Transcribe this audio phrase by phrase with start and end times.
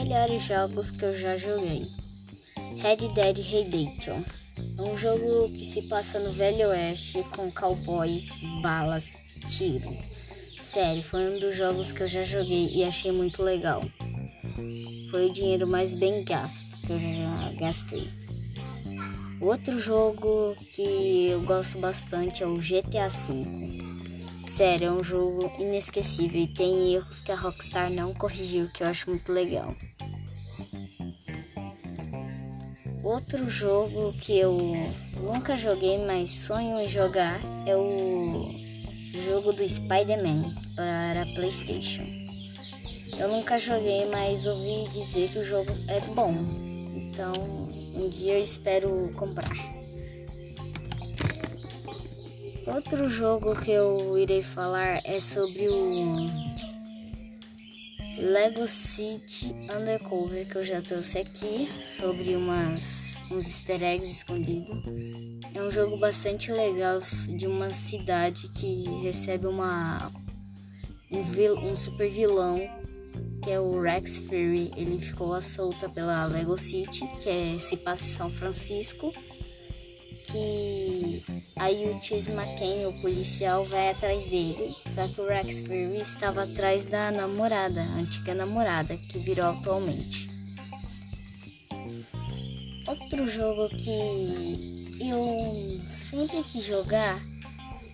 [0.00, 1.86] melhores jogos que eu já joguei.
[2.80, 4.22] Red Dead Redemption.
[4.78, 8.30] É um jogo que se passa no Velho Oeste com cowboys,
[8.62, 9.12] balas,
[9.46, 9.90] tiro.
[10.58, 13.82] Sério, foi um dos jogos que eu já joguei e achei muito legal.
[15.10, 18.08] Foi o dinheiro mais bem gasto que eu já gastei.
[19.40, 23.78] Outro jogo que eu gosto bastante é o GTA V.
[24.48, 28.88] Sério, é um jogo inesquecível e tem erros que a Rockstar não corrigiu, que eu
[28.88, 29.74] acho muito legal.
[33.02, 34.58] Outro jogo que eu
[35.14, 38.50] nunca joguei, mas sonho em jogar é o
[39.26, 42.04] jogo do Spider-Man para PlayStation.
[43.18, 46.32] Eu nunca joguei, mas ouvi dizer que o jogo é bom.
[46.94, 47.32] Então,
[47.94, 49.50] um dia eu espero comprar.
[52.66, 56.16] Outro jogo que eu irei falar é sobre o
[58.20, 64.82] Lego City Undercover que eu já trouxe aqui sobre umas uns easter eggs escondidos.
[65.54, 70.12] É um jogo bastante legal de uma cidade que recebe uma
[71.10, 72.60] um, vil, um super vilão
[73.42, 74.70] que é o Rex Fury.
[74.76, 79.12] Ele ficou à solta pela Lego City, que é, se passa em São Francisco
[80.24, 81.22] que
[81.56, 84.74] aí o Chase McCain, o policial, vai atrás dele.
[84.88, 90.28] Só que o Rex Fury estava atrás da namorada, a antiga namorada, que virou atualmente.
[92.86, 97.20] Outro jogo que eu sempre quis jogar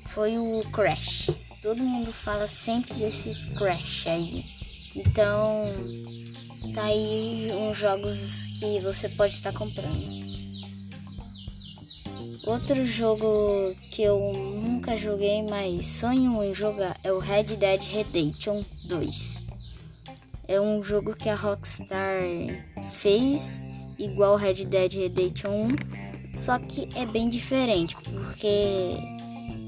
[0.06, 1.30] foi o Crash.
[1.60, 4.44] Todo mundo fala sempre desse Crash aí.
[4.94, 5.72] Então,
[6.74, 10.35] tá aí uns jogos que você pode estar comprando.
[12.44, 18.62] Outro jogo que eu nunca joguei, mas sonho em jogar é o Red Dead Redemption
[18.84, 19.42] 2.
[20.48, 22.20] É um jogo que a Rockstar
[22.92, 23.62] fez
[23.98, 25.68] igual Red Dead Redemption
[26.34, 28.96] 1, só que é bem diferente, porque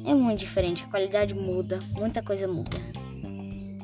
[0.04, 2.78] é muito diferente, a qualidade muda, muita coisa muda.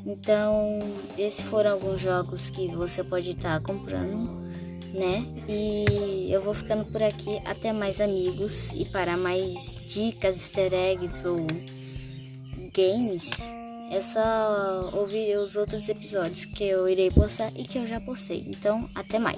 [0.06, 0.80] Então,
[1.16, 4.43] esses foram alguns jogos que você pode estar comprando
[4.94, 5.26] né?
[5.48, 7.40] E eu vou ficando por aqui.
[7.44, 8.72] Até mais, amigos.
[8.72, 11.46] E para mais dicas, easter eggs ou
[12.72, 13.30] games,
[13.90, 18.44] é só ouvir os outros episódios que eu irei postar e que eu já postei.
[18.48, 19.36] Então, até mais.